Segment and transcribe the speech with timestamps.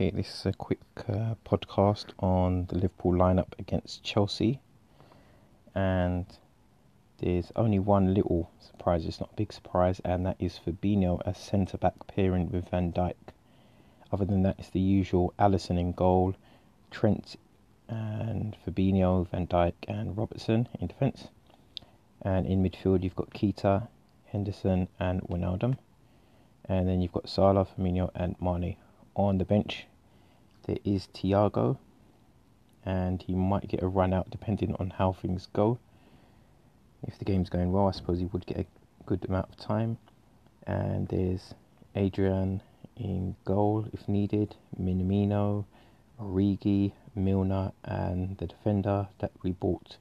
[0.00, 4.58] Okay, this is a quick uh, podcast on the Liverpool lineup against Chelsea,
[5.74, 6.24] and
[7.18, 9.04] there's only one little surprise.
[9.04, 12.94] It's not a big surprise, and that is Fabinho as centre back pairing with Van
[12.94, 13.34] Dijk.
[14.10, 16.34] Other than that, it's the usual Alisson in goal,
[16.90, 17.36] Trent
[17.86, 21.28] and Fabinho, Van Dijk, and Robertson in defence.
[22.22, 23.88] And in midfield, you've got Keita,
[24.24, 25.76] Henderson, and Wijnaldum.
[26.64, 28.78] And then you've got Salah, Firmino, and Mane
[29.24, 29.86] on the bench
[30.70, 31.78] there is Thiago,
[32.84, 35.78] and he might get a run out depending on how things go.
[37.02, 38.66] If the game's going well, I suppose he would get a
[39.06, 39.98] good amount of time.
[40.66, 41.54] And there's
[41.94, 42.62] Adrian
[42.96, 45.64] in goal if needed, Minamino,
[46.20, 49.96] Origi, Milner, and the defender that we bought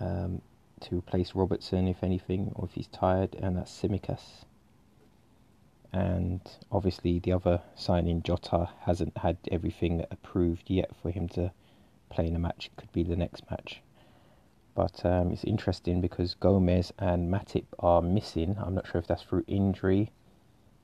[0.00, 0.40] um,
[0.80, 4.44] to replace Robertson if anything, or if he's tired, and that's Tsimikas
[5.96, 11.52] and obviously the other signing Jota hasn't had everything approved yet for him to
[12.10, 12.66] play in a match.
[12.66, 13.80] It could be the next match.
[14.74, 18.56] But um, it's interesting because Gomez and Matip are missing.
[18.58, 20.12] I'm not sure if that's through injury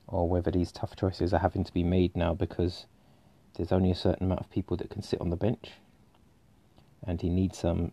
[0.07, 2.87] or whether these tough choices are having to be made now because
[3.55, 5.73] there's only a certain amount of people that can sit on the bench.
[7.07, 7.93] And he needs some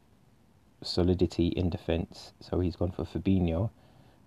[0.82, 2.32] solidity in defence.
[2.40, 3.72] So he's gone for Fabinho,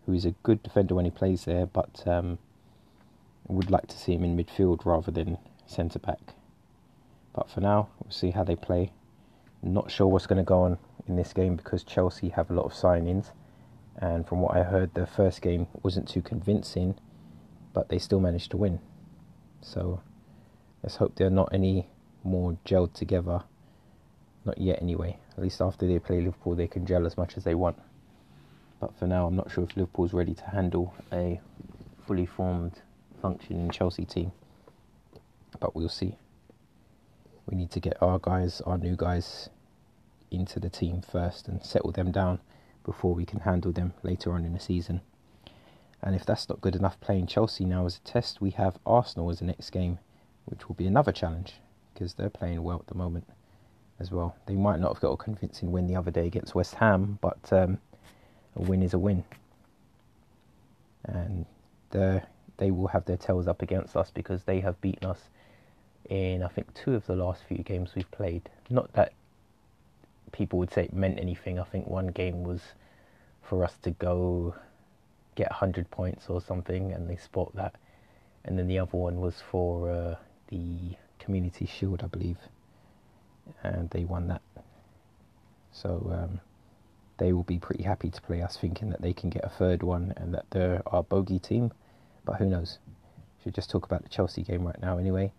[0.04, 2.36] who is a good defender when he plays there, but um,
[3.48, 6.34] would like to see him in midfield rather than centre back.
[7.34, 8.92] But for now, we'll see how they play.
[9.62, 12.64] Not sure what's going to go on in this game because Chelsea have a lot
[12.64, 13.30] of signings,
[13.96, 16.96] and from what I heard, the first game wasn't too convincing,
[17.72, 18.80] but they still managed to win.
[19.60, 20.00] So
[20.82, 21.88] let's hope they're not any
[22.24, 23.44] more gelled together.
[24.44, 25.18] Not yet, anyway.
[25.36, 27.78] At least after they play Liverpool, they can gel as much as they want.
[28.80, 31.40] But for now, I'm not sure if Liverpool's ready to handle a
[32.04, 32.80] fully formed
[33.22, 34.32] functioning Chelsea team.
[35.60, 36.16] But we'll see.
[37.46, 39.48] We need to get our guys, our new guys,
[40.30, 42.40] into the team first and settle them down
[42.84, 45.00] before we can handle them later on in the season.
[46.02, 49.30] And if that's not good enough playing Chelsea now as a test, we have Arsenal
[49.30, 49.98] as the next game,
[50.46, 51.54] which will be another challenge
[51.94, 53.26] because they're playing well at the moment
[54.00, 54.34] as well.
[54.46, 57.52] They might not have got a convincing win the other day against West Ham, but
[57.52, 57.78] um,
[58.56, 59.24] a win is a win.
[61.04, 61.46] And
[61.90, 62.22] the
[62.58, 65.30] they will have their tails up against us because they have beaten us
[66.08, 68.48] in I think two of the last few games we've played.
[68.68, 69.12] Not that
[70.32, 71.58] people would say it meant anything.
[71.58, 72.60] I think one game was
[73.42, 74.54] for us to go
[75.34, 77.74] get 100 points or something, and they spot that.
[78.44, 80.14] And then the other one was for uh,
[80.48, 82.38] the Community Shield, I believe,
[83.62, 84.42] and they won that.
[85.72, 86.40] So um,
[87.18, 89.82] they will be pretty happy to play us, thinking that they can get a third
[89.82, 91.72] one and that they're our bogey team.
[92.24, 92.78] But who knows?
[93.42, 95.32] Should just talk about the Chelsea game right now anyway.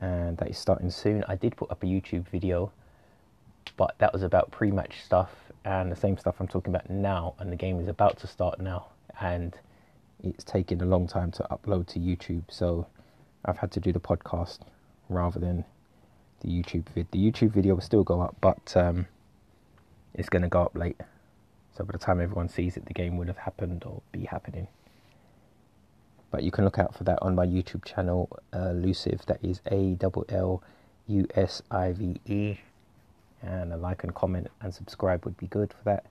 [0.00, 1.24] And that is starting soon.
[1.28, 2.72] I did put up a YouTube video,
[3.76, 5.30] but that was about pre match stuff
[5.64, 7.34] and the same stuff I'm talking about now.
[7.38, 8.86] And the game is about to start now.
[9.20, 9.56] And
[10.22, 12.44] it's taken a long time to upload to YouTube.
[12.48, 12.86] So
[13.44, 14.60] I've had to do the podcast
[15.08, 15.64] rather than
[16.40, 17.10] the YouTube vid.
[17.10, 19.06] The YouTube video will still go up, but um,
[20.14, 21.00] it's going to go up late.
[21.76, 24.68] So by the time everyone sees it, the game would have happened or be happening.
[26.32, 29.24] But you can look out for that on my YouTube channel, uh, Lusive.
[29.26, 30.62] That is A L L
[31.06, 32.56] U S I V E.
[33.42, 36.06] And a like and comment and subscribe would be good for that.